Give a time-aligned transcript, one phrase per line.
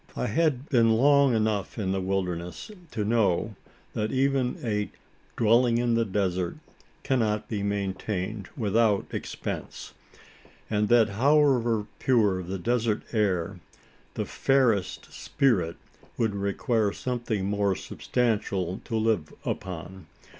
[0.15, 3.53] I had been long enough in the wilderness, to know
[3.93, 4.89] that even a
[5.37, 6.55] "dwelling in the desert"
[7.03, 9.93] cannot be maintained without expense;
[10.71, 13.59] and that however pure the desert air,
[14.15, 15.77] the fairest "spirit"
[16.17, 20.07] would require something more substantial to live upon.